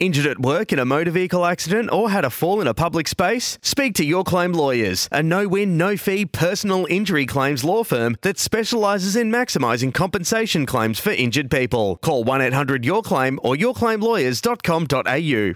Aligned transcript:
Injured 0.00 0.26
at 0.26 0.38
work 0.40 0.72
in 0.72 0.78
a 0.78 0.86
motor 0.86 1.10
vehicle 1.10 1.44
accident 1.44 1.92
or 1.92 2.08
had 2.08 2.24
a 2.24 2.30
fall 2.30 2.62
in 2.62 2.66
a 2.66 2.72
public 2.72 3.06
space? 3.06 3.58
Speak 3.60 3.94
to 3.96 4.04
Your 4.04 4.24
Claim 4.24 4.54
Lawyers, 4.54 5.10
a 5.12 5.22
no 5.22 5.46
win, 5.46 5.76
no 5.76 5.98
fee 5.98 6.24
personal 6.24 6.86
injury 6.88 7.26
claims 7.26 7.64
law 7.64 7.84
firm 7.84 8.16
that 8.22 8.38
specialises 8.38 9.14
in 9.14 9.30
maximising 9.30 9.92
compensation 9.92 10.64
claims 10.64 10.98
for 10.98 11.10
injured 11.10 11.50
people. 11.50 11.96
Call 11.98 12.24
1 12.24 12.40
800 12.40 12.82
Your 12.82 13.02
Claim 13.02 13.38
or 13.42 13.54
yourclaimlawyers.com.au. 13.56 15.54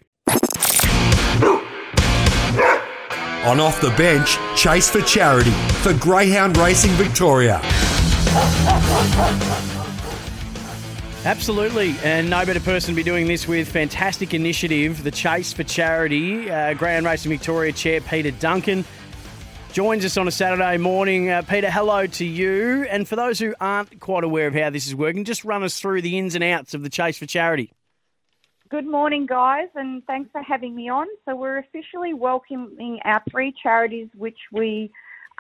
On 3.49 3.61
Off 3.61 3.81
the 3.81 3.95
Bench, 3.97 4.37
Chase 4.55 4.91
for 4.91 5.01
Charity 5.01 5.53
for 5.81 5.95
Greyhound 5.95 6.59
Racing 6.59 6.91
Victoria. 6.93 7.63
Absolutely, 11.27 11.95
and 12.05 12.29
no 12.29 12.45
better 12.45 12.61
person 12.61 12.91
to 12.91 12.97
be 12.97 13.03
doing 13.03 13.27
this 13.27 13.49
with. 13.49 13.67
Fantastic 13.67 14.35
initiative, 14.35 15.03
the 15.03 15.11
Chase 15.11 15.55
for 15.55 15.65
Charity. 15.65 16.51
Uh, 16.51 16.75
Greyhound 16.75 17.07
Racing 17.07 17.31
Victoria 17.31 17.73
Chair 17.73 18.03
Peter 18.03 18.31
Duncan 18.31 18.85
joins 19.73 20.05
us 20.05 20.19
on 20.19 20.29
a 20.29 20.31
Saturday 20.31 20.77
morning. 20.77 21.31
Uh, 21.31 21.41
Peter, 21.41 21.71
hello 21.71 22.07
to 22.07 22.27
you. 22.27 22.85
And 22.91 23.09
for 23.09 23.17
those 23.17 23.39
who 23.39 23.55
aren't 23.59 24.01
quite 24.01 24.23
aware 24.23 24.49
of 24.49 24.55
how 24.55 24.69
this 24.69 24.87
is 24.87 24.95
working, 24.95 25.25
just 25.25 25.47
run 25.47 25.63
us 25.63 25.81
through 25.81 26.03
the 26.03 26.19
ins 26.19 26.35
and 26.35 26.45
outs 26.45 26.75
of 26.75 26.83
the 26.83 26.91
Chase 26.91 27.17
for 27.17 27.25
Charity. 27.25 27.73
Good 28.69 28.87
morning, 28.87 29.25
guys, 29.25 29.69
and 29.75 30.05
thanks 30.05 30.31
for 30.31 30.43
having 30.43 30.75
me 30.75 30.91
on. 30.91 31.07
So, 31.25 31.35
we're 31.35 31.57
officially 31.57 32.13
welcoming 32.13 33.01
our 33.07 33.23
three 33.31 33.55
charities, 33.63 34.09
which 34.15 34.39
we 34.53 34.93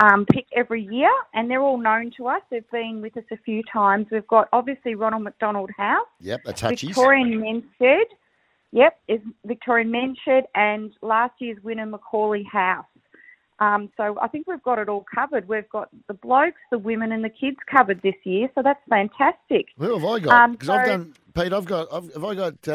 um, 0.03 0.27
pick 0.27 0.47
every 0.57 0.83
year, 0.83 1.11
and 1.35 1.51
they're 1.51 1.61
all 1.63 1.79
known 1.79 2.11
to 2.17 2.27
us. 2.29 2.43
They've 2.51 2.69
been 2.71 3.01
with 3.01 3.17
us 3.17 3.25
a 3.31 3.37
few 3.39 3.63
times. 3.73 4.07
We've 4.11 4.27
got 4.27 4.49
obviously 4.53 4.95
Ronald 4.95 5.23
McDonald 5.23 5.71
House. 5.77 6.07
Yep, 6.21 6.41
that's 6.45 6.63
Hutchies. 6.63 6.87
Victorian 6.89 7.41
Men's 7.41 7.65
Shed. 7.81 8.07
Yep, 8.73 8.99
is 9.07 9.21
Victorian 9.47 9.91
Men's 9.93 10.19
Shed, 10.25 10.45
and 10.55 10.93
last 11.01 11.35
year's 11.39 11.63
winner 11.63 11.87
Macaulay 11.87 12.43
House. 12.43 12.87
Um, 13.61 13.89
so 13.97 14.19
I 14.21 14.27
think 14.27 14.49
we've 14.49 14.63
got 14.65 14.81
it 14.81 14.89
all 14.89 15.05
covered. 15.15 15.47
We've 15.49 15.69
got 15.69 15.89
the 16.09 16.15
blokes, 16.15 16.59
the 16.73 16.79
women, 16.79 17.13
and 17.13 17.23
the 17.25 17.29
kids 17.29 17.57
covered 17.71 18.03
this 18.03 18.17
year. 18.25 18.49
So 18.57 18.63
that's 18.63 18.81
fantastic. 18.91 19.67
Who 19.79 19.95
have 19.97 20.05
I 20.05 20.19
got? 20.19 20.51
Because 20.53 20.69
Um, 20.69 20.75
I've 20.77 20.85
so- 20.87 20.91
done, 20.91 21.15
Pete. 21.35 21.53
I've 21.53 21.65
got. 21.65 21.87
I've, 21.93 22.13
have 22.15 22.25
I 22.25 22.35
got? 22.35 22.69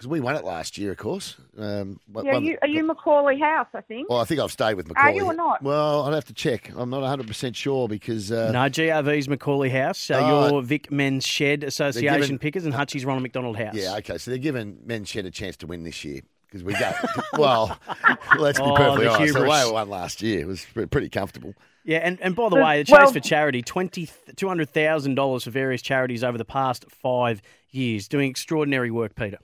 Because 0.00 0.08
we 0.08 0.20
won 0.20 0.34
it 0.34 0.44
last 0.44 0.78
year, 0.78 0.92
of 0.92 0.96
course. 0.96 1.36
Um, 1.58 2.00
Yeah, 2.24 2.32
one- 2.32 2.42
you, 2.42 2.56
are 2.62 2.68
you 2.68 2.82
Macaulay 2.84 3.38
House? 3.38 3.66
I 3.74 3.82
think. 3.82 4.08
Well, 4.08 4.18
I 4.18 4.24
think 4.24 4.40
I've 4.40 4.50
stayed 4.50 4.72
with 4.72 4.88
Macaulay. 4.88 5.10
Are 5.10 5.12
Macaulay. 5.12 5.24
you 5.26 5.30
or 5.30 5.34
not? 5.36 5.62
Well, 5.62 6.04
I'd 6.04 6.14
have 6.14 6.24
to 6.24 6.32
check. 6.32 6.72
I'm 6.74 6.88
not 6.88 7.02
100 7.02 7.26
percent 7.26 7.54
sure 7.54 7.86
because. 7.86 8.32
Uh, 8.32 8.50
No, 8.50 8.60
GRV's 8.60 9.28
Macaulay 9.28 9.68
House, 9.68 10.10
uh, 10.10 10.14
Oh. 10.22 10.48
your 10.52 10.62
Vic 10.62 10.90
Men's 10.90 11.26
Shed 11.26 11.62
Association 11.64 12.18
given- 12.22 12.38
pickers, 12.38 12.64
and 12.64 12.72
Hutchie's 12.72 13.04
Ronald 13.04 13.24
McDonald 13.24 13.58
House. 13.58 13.74
Yeah, 13.74 13.96
okay. 13.98 14.16
So 14.16 14.30
they're 14.30 14.38
giving 14.38 14.78
Men's 14.86 15.10
Shed 15.10 15.26
a 15.26 15.30
chance 15.30 15.58
to 15.58 15.66
win 15.66 15.82
this 15.84 16.02
year 16.02 16.22
because 16.46 16.64
we 16.64 16.72
got. 16.72 16.94
well, 17.38 17.78
let's 18.38 18.58
be 18.58 18.64
Oh, 18.64 18.74
perfectly 18.74 19.04
the 19.04 19.12
honest. 19.12 19.34
The 19.34 19.44
way 19.44 19.64
we 19.66 19.72
won 19.72 19.90
last 19.90 20.22
year 20.22 20.46
was 20.46 20.64
pretty 20.90 21.10
comfortable. 21.10 21.52
Yeah, 21.84 21.98
and, 21.98 22.18
and 22.22 22.34
by 22.34 22.48
the 22.48 22.54
Well- 22.56 22.64
way, 22.64 22.78
the 22.78 22.84
Chase 22.86 22.92
well- 22.98 23.12
for 23.12 23.20
Charity, 23.20 23.62
$20, 23.62 24.10
$200,000 24.34 25.44
for 25.44 25.50
various 25.50 25.82
charities 25.82 26.24
over 26.24 26.38
the 26.38 26.44
past 26.46 26.86
five 26.90 27.42
years, 27.70 28.08
doing 28.08 28.30
extraordinary 28.30 28.90
work, 28.90 29.14
Peter. 29.14 29.38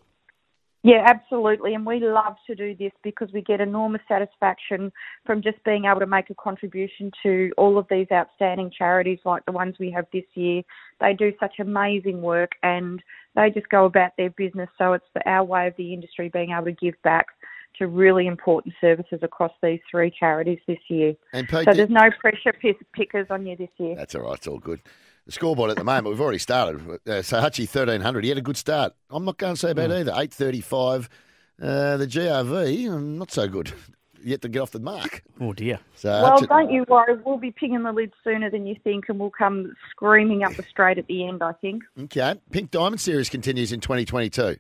Yeah, 0.87 1.05
absolutely. 1.05 1.75
And 1.75 1.85
we 1.85 1.99
love 1.99 2.37
to 2.47 2.55
do 2.55 2.77
this 2.77 2.93
because 3.03 3.29
we 3.33 3.43
get 3.43 3.61
enormous 3.61 4.03
satisfaction 4.07 4.93
from 5.25 5.43
just 5.43 5.63
being 5.65 5.87
able 5.87 5.99
to 5.99 6.07
make 6.07 6.31
a 6.31 6.35
contribution 6.37 7.11
to 7.25 7.51
all 7.57 7.77
of 7.77 7.89
these 7.91 8.07
outstanding 8.13 8.71
charities 8.71 9.19
like 9.25 9.45
the 9.47 9.53
ones 9.53 9.75
we 9.81 9.91
have 9.91 10.07
this 10.13 10.23
year. 10.35 10.63
They 11.01 11.13
do 11.13 11.33
such 11.41 11.55
amazing 11.59 12.23
work 12.23 12.53
and 12.63 13.03
they 13.35 13.51
just 13.51 13.69
go 13.69 13.87
about 13.87 14.13
their 14.17 14.31
business. 14.31 14.69
So 14.79 14.93
it's 14.93 15.05
the, 15.13 15.29
our 15.29 15.43
way 15.43 15.67
of 15.67 15.75
the 15.77 15.93
industry 15.93 16.29
being 16.29 16.53
able 16.53 16.67
to 16.67 16.73
give 16.73 16.95
back 17.03 17.27
to 17.79 17.89
really 17.89 18.29
important 18.29 18.73
services 18.81 19.19
across 19.23 19.53
these 19.65 19.81
three 19.91 20.13
charities 20.17 20.61
this 20.69 20.79
year. 20.87 21.15
So 21.65 21.75
there's 21.75 21.91
no 21.91 22.11
pressure 22.21 22.53
pick- 22.53 22.93
pickers 22.93 23.27
on 23.29 23.45
you 23.45 23.57
this 23.57 23.71
year. 23.79 23.97
That's 23.97 24.15
all 24.15 24.23
right. 24.23 24.35
It's 24.35 24.47
all 24.47 24.61
good. 24.61 24.81
The 25.27 25.33
scoreboard 25.33 25.71
at 25.71 25.77
the 25.77 25.85
moment, 25.85 26.07
we've 26.09 26.21
already 26.21 26.39
started. 26.39 27.01
Uh, 27.07 27.21
so 27.23 27.39
Hutchie, 27.41 27.67
1300. 27.67 28.23
He 28.25 28.29
had 28.31 28.39
a 28.39 28.43
good 28.43 28.57
start. 28.57 28.95
I'm 29.11 29.25
not 29.25 29.39
going 29.39 29.55
to 29.55 29.61
say 29.61 29.73
bad 29.73 29.91
either. 29.91 30.13
835. 30.13 31.09
Uh, 31.61 31.97
the 31.97 32.07
GRV, 32.07 32.91
um, 32.91 33.19
not 33.19 33.33
so 33.33 33.49
good. 33.49 33.73
Yet 34.25 34.43
to 34.43 34.49
get 34.49 34.61
off 34.61 34.71
the 34.73 34.81
mark. 34.81 35.23
Oh, 35.41 35.53
dear. 35.53 35.79
So 35.95 36.11
Well, 36.11 36.39
Hutchie- 36.41 36.49
don't 36.49 36.71
you 36.73 36.85
worry. 36.89 37.17
We'll 37.25 37.39
be 37.39 37.51
pinging 37.53 37.83
the 37.85 37.93
lid 37.93 38.13
sooner 38.25 38.51
than 38.51 38.67
you 38.67 38.77
think, 38.83 39.09
and 39.09 39.19
we'll 39.21 39.31
come 39.31 39.73
screaming 39.91 40.43
up 40.45 40.55
the 40.55 40.63
straight 40.69 40.99
at 40.99 41.07
the 41.07 41.27
end. 41.27 41.43
I 41.43 41.53
think. 41.53 41.83
Okay. 42.05 42.35
Pink 42.51 42.71
Diamond 42.71 43.01
Series 43.01 43.29
continues 43.29 43.73
in 43.73 43.81
2022. 43.81 44.57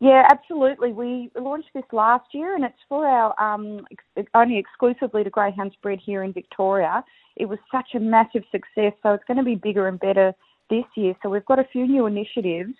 Yeah, 0.00 0.26
absolutely. 0.30 0.92
We 0.94 1.30
launched 1.38 1.68
this 1.74 1.84
last 1.92 2.32
year, 2.32 2.54
and 2.54 2.64
it's 2.64 2.78
for 2.88 3.06
our 3.06 3.38
um, 3.38 3.86
ex- 3.92 4.28
only 4.34 4.56
exclusively 4.58 5.22
to 5.24 5.30
greyhounds 5.30 5.74
bred 5.82 5.98
here 6.04 6.22
in 6.22 6.32
Victoria. 6.32 7.04
It 7.36 7.44
was 7.44 7.58
such 7.70 7.90
a 7.94 8.00
massive 8.00 8.42
success, 8.50 8.94
so 9.02 9.12
it's 9.12 9.24
going 9.26 9.36
to 9.36 9.42
be 9.44 9.56
bigger 9.56 9.88
and 9.88 10.00
better 10.00 10.32
this 10.70 10.84
year. 10.96 11.14
So 11.22 11.28
we've 11.28 11.44
got 11.44 11.58
a 11.58 11.64
few 11.70 11.86
new 11.86 12.06
initiatives, 12.06 12.72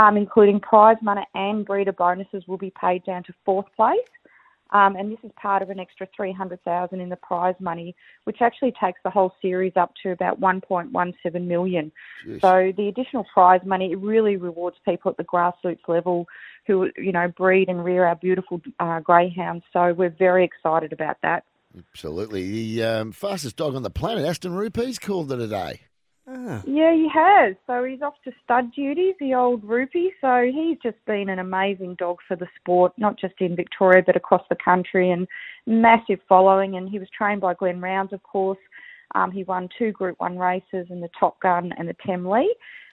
um, 0.00 0.16
including 0.16 0.60
prize 0.60 0.96
money 1.02 1.22
and 1.34 1.66
breeder 1.66 1.92
bonuses 1.92 2.42
will 2.48 2.56
be 2.56 2.72
paid 2.80 3.04
down 3.04 3.22
to 3.24 3.34
fourth 3.44 3.66
place. 3.76 3.98
Um, 4.72 4.96
and 4.96 5.12
this 5.12 5.18
is 5.22 5.30
part 5.36 5.62
of 5.62 5.70
an 5.70 5.78
extra 5.78 6.08
300000 6.16 7.00
in 7.00 7.08
the 7.10 7.16
prize 7.16 7.54
money, 7.60 7.94
which 8.24 8.38
actually 8.40 8.72
takes 8.82 8.98
the 9.04 9.10
whole 9.10 9.32
series 9.42 9.72
up 9.76 9.92
to 10.02 10.10
about 10.10 10.40
1.17 10.40 11.46
million. 11.46 11.92
Jeez. 12.26 12.40
So 12.40 12.72
the 12.76 12.88
additional 12.88 13.24
prize 13.32 13.60
money 13.64 13.92
it 13.92 13.98
really 13.98 14.36
rewards 14.36 14.78
people 14.84 15.10
at 15.10 15.18
the 15.18 15.24
grassroots 15.24 15.86
level 15.88 16.26
who 16.66 16.90
you 16.96 17.12
know 17.12 17.28
breed 17.36 17.68
and 17.68 17.84
rear 17.84 18.06
our 18.06 18.16
beautiful 18.16 18.60
uh, 18.80 19.00
greyhounds. 19.00 19.64
So 19.72 19.92
we're 19.92 20.14
very 20.18 20.44
excited 20.44 20.92
about 20.92 21.18
that. 21.22 21.44
Absolutely. 21.76 22.48
The 22.50 22.84
um, 22.84 23.12
fastest 23.12 23.56
dog 23.56 23.74
on 23.74 23.82
the 23.82 23.90
planet, 23.90 24.26
Aston 24.26 24.54
Rupees, 24.54 24.98
called 24.98 25.32
it 25.32 25.40
a 25.40 25.48
day. 25.48 25.80
Yeah, 26.26 26.94
he 26.94 27.08
has. 27.12 27.56
So 27.66 27.84
he's 27.84 28.02
off 28.02 28.14
to 28.24 28.32
stud 28.44 28.72
duties, 28.72 29.14
the 29.18 29.34
old 29.34 29.64
rupee. 29.64 30.12
So 30.20 30.50
he's 30.52 30.78
just 30.82 31.04
been 31.06 31.28
an 31.28 31.40
amazing 31.40 31.96
dog 31.96 32.18
for 32.28 32.36
the 32.36 32.46
sport, 32.60 32.92
not 32.96 33.18
just 33.18 33.34
in 33.40 33.56
Victoria 33.56 34.02
but 34.04 34.16
across 34.16 34.42
the 34.48 34.56
country, 34.64 35.10
and 35.10 35.26
massive 35.66 36.20
following. 36.28 36.76
And 36.76 36.88
he 36.88 36.98
was 36.98 37.08
trained 37.16 37.40
by 37.40 37.54
Glenn 37.54 37.80
Rounds, 37.80 38.12
of 38.12 38.22
course. 38.22 38.58
Um, 39.14 39.30
he 39.30 39.44
won 39.44 39.68
two 39.78 39.92
Group 39.92 40.20
One 40.20 40.38
races 40.38 40.86
in 40.90 41.00
the 41.00 41.10
Top 41.18 41.40
Gun 41.40 41.72
and 41.76 41.88
the 41.88 41.96
Temlee, 42.06 42.46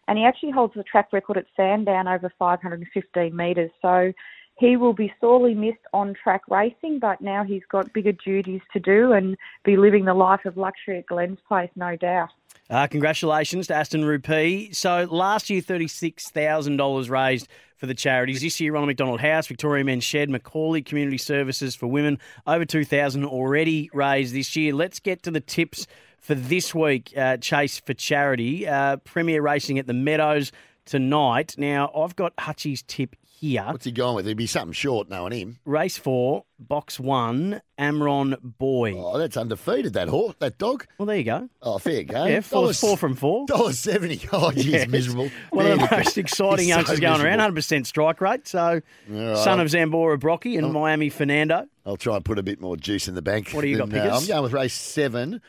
and 0.07 0.17
he 0.17 0.25
actually 0.25 0.51
holds 0.51 0.73
the 0.73 0.83
track 0.83 1.13
record 1.13 1.37
at 1.37 1.45
Sandown 1.55 2.07
over 2.07 2.31
515 2.37 3.35
metres. 3.35 3.71
So 3.81 4.11
he 4.59 4.75
will 4.75 4.93
be 4.93 5.13
sorely 5.21 5.53
missed 5.53 5.77
on 5.93 6.13
track 6.21 6.41
racing, 6.49 6.99
but 6.99 7.21
now 7.21 7.43
he's 7.45 7.63
got 7.71 7.93
bigger 7.93 8.11
duties 8.11 8.61
to 8.73 8.79
do 8.79 9.13
and 9.13 9.37
be 9.63 9.77
living 9.77 10.03
the 10.03 10.13
life 10.13 10.43
of 10.45 10.57
luxury 10.57 10.97
at 10.97 11.05
Glenn's 11.05 11.39
place, 11.47 11.69
no 11.77 11.95
doubt. 11.95 12.29
Uh, 12.69 12.85
congratulations 12.85 13.65
to 13.67 13.75
Aston 13.75 14.05
Rupee. 14.05 14.71
So 14.73 15.07
last 15.09 15.49
year, 15.49 15.59
$36,000 15.59 17.09
raised 17.09 17.47
for 17.77 17.87
the 17.87 17.95
charities. 17.95 18.41
This 18.41 18.59
year, 18.59 18.73
Ronald 18.73 18.89
McDonald 18.89 19.21
House, 19.21 19.47
Victoria 19.47 19.83
Men's 19.83 20.03
Shed, 20.03 20.29
Macaulay 20.29 20.83
Community 20.83 21.17
Services 21.17 21.75
for 21.75 21.87
Women, 21.87 22.19
over 22.45 22.65
2000 22.65 23.25
already 23.25 23.89
raised 23.91 24.35
this 24.35 24.55
year. 24.55 24.73
Let's 24.73 24.99
get 24.99 25.23
to 25.23 25.31
the 25.31 25.39
tips 25.39 25.87
for 26.19 26.35
this 26.35 26.75
week, 26.75 27.11
uh, 27.17 27.37
Chase 27.37 27.79
for 27.79 27.95
Charity. 27.95 28.67
Uh, 28.67 28.97
Premier 28.97 29.41
Racing 29.41 29.79
at 29.79 29.87
the 29.87 29.93
Meadows 29.93 30.51
tonight. 30.89 31.55
Now, 31.57 31.91
I've 31.95 32.15
got 32.15 32.33
Hutchie's 32.39 32.81
tip 32.81 33.15
here. 33.23 33.63
What's 33.63 33.85
he 33.85 33.91
going 33.91 34.15
with? 34.15 34.25
There'd 34.25 34.35
be 34.37 34.47
something 34.47 34.73
short 34.73 35.07
knowing 35.09 35.31
him. 35.31 35.59
Race 35.63 35.97
four, 35.97 36.43
box 36.59 36.99
one, 36.99 37.61
Amron 37.79 38.37
Boy. 38.41 38.95
Oh, 38.97 39.17
that's 39.17 39.37
undefeated, 39.37 39.93
that 39.93 40.09
horse, 40.09 40.35
that 40.39 40.57
dog. 40.57 40.85
Well, 40.97 41.05
there 41.05 41.15
you 41.17 41.23
go. 41.23 41.49
Oh, 41.61 41.77
fair 41.77 42.03
go. 42.03 42.25
Yeah, 42.25 42.41
four, 42.41 42.73
four 42.73 42.97
from 42.97 43.15
four. 43.15 43.45
Dollar 43.45 43.73
seventy. 43.73 44.19
Oh, 44.33 44.51
geez, 44.51 44.65
Yes. 44.65 44.87
miserable. 44.89 45.29
One 45.51 45.67
of 45.67 45.79
the 45.79 45.87
most 45.95 46.17
exciting 46.17 46.65
He's 46.65 46.67
so 46.73 46.75
youngsters 46.77 46.99
going 46.99 47.21
around, 47.21 47.53
miserable. 47.53 47.83
100% 47.83 47.85
strike 47.85 48.21
rate. 48.21 48.47
So, 48.47 48.81
right. 49.07 49.37
son 49.37 49.59
of 49.59 49.67
Zambora 49.67 50.19
Brocky 50.19 50.57
and. 50.57 50.73
Miami 50.73 51.09
Fernando. 51.09 51.65
I'll 51.85 51.97
try 51.97 52.15
and 52.15 52.23
put 52.23 52.37
a 52.39 52.43
bit 52.43 52.61
more 52.61 52.77
juice 52.77 53.07
in 53.07 53.15
the 53.15 53.21
bank. 53.21 53.51
What 53.51 53.61
do 53.61 53.67
you 53.67 53.77
got, 53.77 53.89
than, 53.89 53.99
uh, 53.99 54.03
Pickers? 54.03 54.21
I'm 54.23 54.27
going 54.27 54.43
with 54.43 54.53
race 54.53 54.73
seven, 54.73 55.41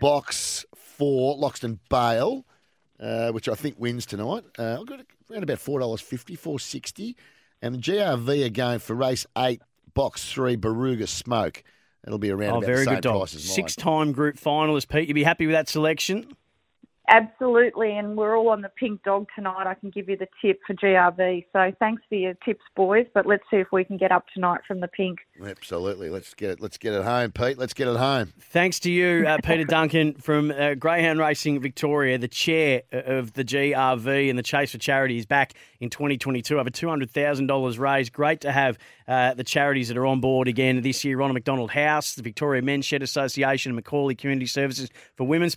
box 0.00 0.64
four, 0.76 1.36
Loxton 1.36 1.78
Bale, 1.90 2.44
uh, 3.00 3.30
which 3.32 3.48
I 3.48 3.54
think 3.54 3.76
wins 3.78 4.06
tonight. 4.06 4.44
Uh, 4.58 4.78
I've 4.80 4.86
got 4.86 5.00
around 5.30 5.42
about 5.42 5.58
four 5.58 5.80
dollars 5.80 6.00
fifty, 6.00 6.34
four 6.34 6.58
sixty. 6.60 7.16
And 7.60 7.74
the 7.74 7.78
GRV 7.78 8.46
are 8.46 8.50
going 8.50 8.78
for 8.78 8.94
race 8.94 9.26
eight, 9.36 9.60
box 9.94 10.30
three, 10.32 10.56
Baruga 10.56 11.08
Smoke. 11.08 11.62
It'll 12.06 12.18
be 12.18 12.30
around 12.30 12.50
Oh, 12.52 12.56
about 12.58 12.66
very 12.66 12.78
the 12.78 12.84
same 12.84 12.94
good 12.94 13.02
dog. 13.02 13.18
price 13.22 13.34
as 13.34 13.44
mine. 13.48 13.54
Six-time 13.54 14.12
group 14.12 14.36
finalist, 14.36 14.88
Pete. 14.88 15.08
You'd 15.08 15.14
be 15.14 15.24
happy 15.24 15.46
with 15.46 15.54
that 15.54 15.68
selection? 15.68 16.26
Absolutely, 17.10 17.96
and 17.96 18.16
we're 18.18 18.36
all 18.36 18.50
on 18.50 18.60
the 18.60 18.68
pink 18.68 19.02
dog 19.02 19.26
tonight. 19.34 19.66
I 19.66 19.72
can 19.72 19.88
give 19.88 20.10
you 20.10 20.16
the 20.18 20.28
tip 20.42 20.60
for 20.66 20.74
GRV. 20.74 21.46
So 21.54 21.72
thanks 21.78 22.02
for 22.08 22.16
your 22.16 22.34
tips, 22.44 22.60
boys. 22.76 23.06
But 23.14 23.24
let's 23.24 23.44
see 23.50 23.56
if 23.56 23.68
we 23.72 23.82
can 23.82 23.96
get 23.96 24.12
up 24.12 24.26
tonight 24.34 24.60
from 24.68 24.80
the 24.80 24.88
pink. 24.88 25.20
Absolutely. 25.42 26.10
Let's 26.10 26.34
get 26.34 26.50
it. 26.50 26.60
Let's 26.60 26.76
get 26.76 26.92
it 26.92 27.02
home, 27.02 27.32
Pete. 27.32 27.56
Let's 27.56 27.72
get 27.72 27.88
it 27.88 27.96
home. 27.96 28.34
Thanks 28.38 28.78
to 28.80 28.90
you, 28.90 29.26
uh, 29.26 29.38
Peter 29.42 29.64
Duncan 29.64 30.14
from 30.14 30.50
uh, 30.50 30.74
Greyhound 30.74 31.18
Racing 31.18 31.60
Victoria, 31.60 32.18
the 32.18 32.28
chair 32.28 32.82
of 32.92 33.32
the 33.32 33.44
GRV 33.44 34.28
and 34.28 34.38
the 34.38 34.42
Chase 34.42 34.72
for 34.72 34.78
Charity 34.78 35.16
is 35.16 35.24
back 35.24 35.54
in 35.80 35.88
2022. 35.88 36.60
Over 36.60 36.68
$200,000 36.68 37.78
raised. 37.78 38.12
Great 38.12 38.42
to 38.42 38.52
have 38.52 38.76
uh, 39.06 39.32
the 39.32 39.44
charities 39.44 39.88
that 39.88 39.96
are 39.96 40.06
on 40.06 40.20
board 40.20 40.46
again 40.46 40.82
this 40.82 41.04
year. 41.04 41.16
Ronald 41.16 41.34
McDonald 41.34 41.70
House, 41.70 42.14
the 42.14 42.22
Victoria 42.22 42.60
Men's 42.60 42.84
Shed 42.84 43.02
Association, 43.02 43.70
and 43.70 43.76
Macaulay 43.76 44.14
Community 44.14 44.46
Services 44.46 44.90
for 45.16 45.26
Women's. 45.26 45.56